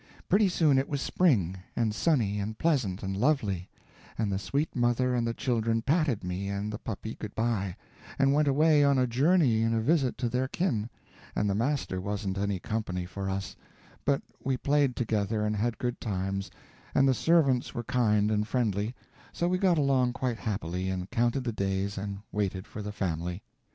Pretty 0.27 0.49
soon 0.49 0.79
it 0.79 0.89
was 0.89 0.99
spring, 0.99 1.57
and 1.75 1.93
sunny 1.93 2.39
and 2.39 2.57
pleasant 2.57 3.03
and 3.03 3.15
lovely, 3.15 3.69
and 4.17 4.31
the 4.31 4.39
sweet 4.39 4.75
mother 4.75 5.13
and 5.13 5.27
the 5.27 5.33
children 5.35 5.83
patted 5.83 6.23
me 6.23 6.47
and 6.47 6.73
the 6.73 6.79
puppy 6.79 7.13
good 7.13 7.35
by, 7.35 7.75
and 8.17 8.33
went 8.33 8.47
away 8.47 8.83
on 8.83 8.97
a 8.97 9.05
journey 9.05 9.61
and 9.61 9.75
a 9.75 9.79
visit 9.79 10.17
to 10.17 10.27
their 10.27 10.47
kin, 10.47 10.89
and 11.35 11.47
the 11.47 11.53
master 11.53 12.01
wasn't 12.01 12.39
any 12.39 12.57
company 12.57 13.05
for 13.05 13.29
us, 13.29 13.55
but 14.03 14.23
we 14.43 14.57
played 14.57 14.95
together 14.95 15.45
and 15.45 15.55
had 15.55 15.77
good 15.77 16.01
times, 16.01 16.49
and 16.95 17.07
the 17.07 17.13
servants 17.13 17.75
were 17.75 17.83
kind 17.83 18.31
and 18.31 18.47
friendly, 18.47 18.95
so 19.31 19.47
we 19.47 19.59
got 19.59 19.77
along 19.77 20.13
quite 20.13 20.39
happily 20.39 20.89
and 20.89 21.11
counted 21.11 21.43
the 21.43 21.53
days 21.53 21.95
and 21.95 22.17
waited 22.31 22.65
for 22.65 22.81
the 22.81 22.91
family. 22.91 23.43